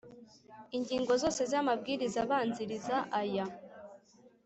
Ingingo 0.77 1.11
zose 1.21 1.41
z 1.51 1.53
amabwiriza 1.61 2.17
abanziriza 2.25 2.95
aya 3.19 3.45